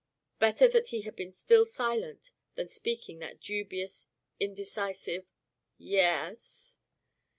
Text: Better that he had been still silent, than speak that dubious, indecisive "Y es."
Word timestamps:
Better 0.39 0.67
that 0.67 0.87
he 0.87 1.01
had 1.01 1.15
been 1.15 1.31
still 1.31 1.63
silent, 1.63 2.31
than 2.55 2.67
speak 2.69 3.01
that 3.19 3.39
dubious, 3.39 4.07
indecisive 4.39 5.27
"Y 5.79 5.93
es." 5.97 6.79